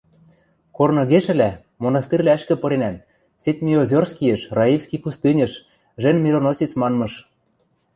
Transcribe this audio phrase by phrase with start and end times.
[0.75, 1.51] Корныгешӹлӓ,
[1.83, 2.95] монастырьвлӓшкӹ пыренӓм–
[3.41, 5.51] Седмиозерскийӹш, Раифский пустыньыш,
[6.01, 7.13] «Жен мироносиц» манмыш.